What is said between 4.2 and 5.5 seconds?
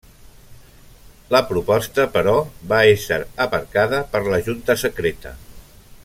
la Junta Secreta.